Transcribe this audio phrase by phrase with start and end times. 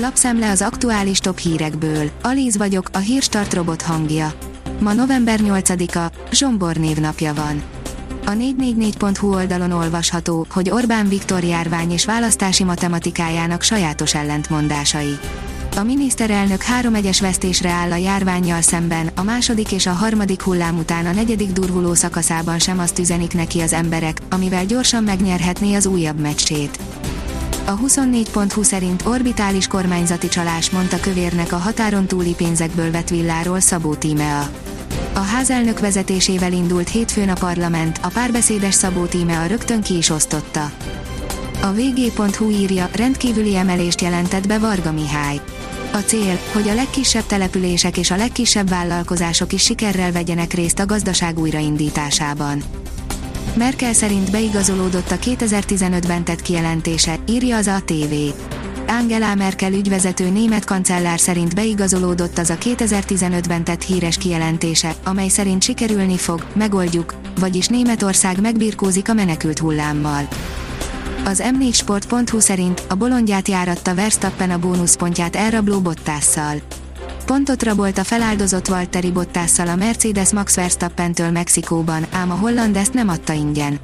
[0.00, 2.10] Lapszemle az aktuális top hírekből.
[2.22, 4.32] Alíz vagyok, a hírstart robot hangja.
[4.80, 7.62] Ma november 8-a, Zsombor névnapja van.
[8.26, 15.18] A 444.hu oldalon olvasható, hogy Orbán Viktor járvány és választási matematikájának sajátos ellentmondásai.
[15.76, 20.78] A miniszterelnök három egyes vesztésre áll a járványjal szemben, a második és a harmadik hullám
[20.78, 25.86] után a negyedik durvuló szakaszában sem azt üzenik neki az emberek, amivel gyorsan megnyerhetné az
[25.86, 26.78] újabb meccsét.
[27.68, 33.94] A 24.20 szerint orbitális kormányzati csalás mondta kövérnek a határon túli pénzekből vett villáról Szabó
[33.94, 34.50] Tímea.
[35.14, 40.70] A házelnök vezetésével indult hétfőn a parlament, a párbeszédes Szabó Tímea rögtön ki is osztotta.
[41.62, 45.40] A vg.hu írja, rendkívüli emelést jelentett be Varga Mihály.
[45.92, 50.86] A cél, hogy a legkisebb települések és a legkisebb vállalkozások is sikerrel vegyenek részt a
[50.86, 52.62] gazdaság újraindításában.
[53.58, 58.14] Merkel szerint beigazolódott a 2015-ben tett kijelentése, írja az ATV.
[58.86, 65.62] Angela Merkel ügyvezető német kancellár szerint beigazolódott az a 2015-ben tett híres kijelentése, amely szerint
[65.62, 70.28] sikerülni fog, megoldjuk, vagyis Németország megbirkózik a menekült hullámmal.
[71.24, 76.60] Az m4sport.hu szerint a bolondját járatta Verstappen a bónuszpontját elrabló Bottasszal.
[77.28, 82.92] Pontot rabolt a feláldozott Valtteri Bottasszal a Mercedes Max Verstappentől Mexikóban, ám a holland ezt
[82.92, 83.78] nem adta ingyen.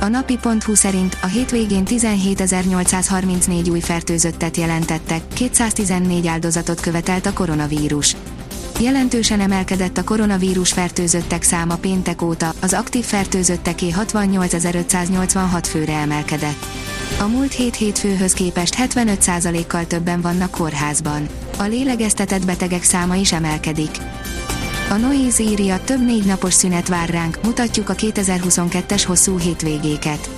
[0.00, 8.16] A napi.hu szerint a hétvégén 17.834 új fertőzöttet jelentettek, 214 áldozatot követelt a koronavírus.
[8.80, 16.66] Jelentősen emelkedett a koronavírus fertőzöttek száma péntek óta, az aktív fertőzötteké 68.586 főre emelkedett.
[17.18, 21.28] A múlt hét hétfőhöz képest 75%-kal többen vannak kórházban.
[21.58, 23.90] A lélegeztetett betegek száma is emelkedik.
[24.90, 30.30] A Noise írja, több négy napos szünet vár ránk, mutatjuk a 2022-es hosszú hétvégéket.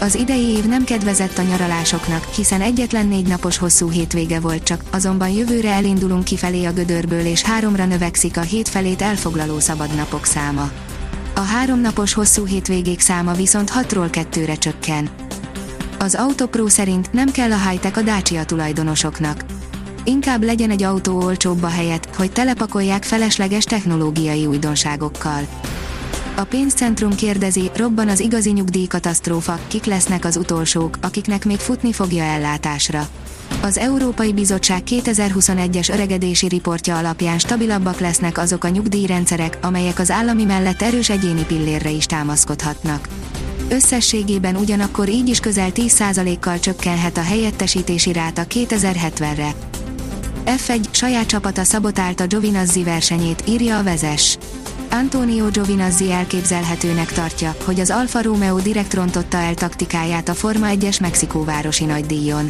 [0.00, 4.82] Az idei év nem kedvezett a nyaralásoknak, hiszen egyetlen négy napos hosszú hétvége volt csak,
[4.90, 10.70] azonban jövőre elindulunk kifelé a gödörből és háromra növekszik a hétfelét elfoglaló szabadnapok száma.
[11.34, 15.10] A három napos hosszú hétvégék száma viszont 6-ról 2-re csökken.
[16.00, 19.44] Az Autopro szerint nem kell a high-tech a Dacia tulajdonosoknak.
[20.04, 25.46] Inkább legyen egy autó olcsóbb a helyet, hogy telepakolják felesleges technológiai újdonságokkal.
[26.36, 32.24] A pénzcentrum kérdezi, robban az igazi nyugdíjkatasztrófa, kik lesznek az utolsók, akiknek még futni fogja
[32.24, 33.08] ellátásra.
[33.62, 40.44] Az Európai Bizottság 2021-es öregedési riportja alapján stabilabbak lesznek azok a nyugdíjrendszerek, amelyek az állami
[40.44, 43.08] mellett erős egyéni pillérre is támaszkodhatnak.
[43.70, 49.54] Összességében ugyanakkor így is közel 10%-kal csökkenhet a helyettesítési ráta 2070-re.
[50.46, 54.38] F1 saját csapata szabotálta Giovinazzi versenyét, írja a vezes.
[54.90, 61.00] Antonio Giovinazzi elképzelhetőnek tartja, hogy az Alfa Romeo direkt rontotta el taktikáját a Forma 1-es
[61.00, 62.48] Mexikóvárosi nagydíjon.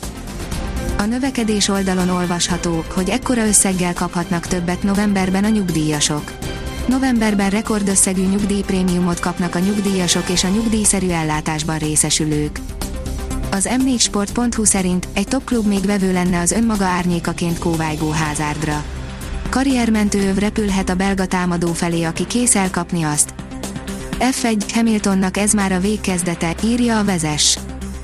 [0.99, 6.33] A növekedés oldalon olvasható, hogy ekkora összeggel kaphatnak többet novemberben a nyugdíjasok.
[6.89, 12.61] Novemberben rekordösszegű nyugdíjprémiumot kapnak a nyugdíjasok és a nyugdíjszerű ellátásban részesülők.
[13.51, 18.85] Az m4sport.hu szerint egy topklub még vevő lenne az önmaga árnyékaként kóvájgó házárdra.
[19.49, 23.35] Karriermentő öv repülhet a belga támadó felé, aki kész elkapni azt.
[24.19, 27.59] F1 Hamiltonnak ez már a végkezdete, írja a vezes.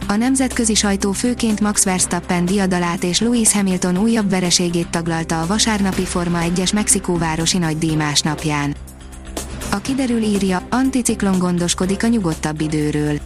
[0.07, 6.05] A nemzetközi sajtó főként Max Verstappen diadalát és Lewis Hamilton újabb vereségét taglalta a vasárnapi
[6.05, 8.75] Forma 1-es Mexikóvárosi nagydíj másnapján.
[9.71, 13.19] A kiderül írja, anticiklon gondoskodik a nyugodtabb időről.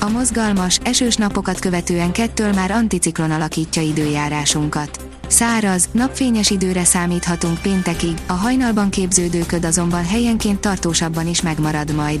[0.00, 5.00] A mozgalmas, esős napokat követően kettől már anticiklon alakítja időjárásunkat.
[5.28, 12.20] Száraz, napfényes időre számíthatunk péntekig, a hajnalban képződő köd azonban helyenként tartósabban is megmarad majd.